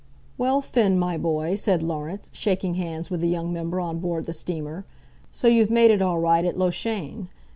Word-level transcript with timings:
"Well, 0.35 0.61
Finn, 0.61 0.97
my 0.97 1.15
boy," 1.19 1.53
said 1.53 1.83
Laurence, 1.83 2.31
shaking 2.33 2.73
hands 2.73 3.11
with 3.11 3.21
the 3.21 3.27
young 3.29 3.53
member 3.53 3.79
on 3.79 3.99
board 3.99 4.25
the 4.25 4.33
steamer, 4.33 4.83
"so 5.31 5.47
you've 5.47 5.69
made 5.69 5.91
it 5.91 6.01
all 6.01 6.17
right 6.17 6.43
at 6.43 6.57
Loughshane." 6.57 7.27